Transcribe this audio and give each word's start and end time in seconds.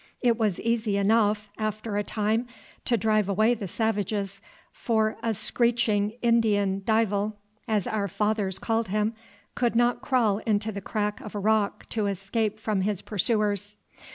It 0.19 0.35
was 0.35 0.59
easy 0.61 0.97
enough, 0.97 1.51
after 1.59 1.95
a 1.95 2.03
time, 2.03 2.47
to 2.85 2.97
drive 2.97 3.29
away 3.29 3.53
the 3.53 3.67
savages; 3.67 4.41
for 4.71 5.15
"a 5.21 5.35
screeching 5.35 6.13
Indian 6.23 6.81
Divell," 6.83 7.37
as 7.67 7.85
our 7.85 8.07
fathers 8.07 8.57
called 8.57 8.87
him, 8.87 9.13
could 9.53 9.75
not 9.75 10.01
crawl 10.01 10.39
into 10.39 10.71
the 10.71 10.81
crack 10.81 11.21
of 11.21 11.35
a 11.35 11.39
rock 11.39 11.87
to 11.89 12.07
escape 12.07 12.57
from 12.57 12.81
his 12.81 13.03
pursuers. 13.03 13.77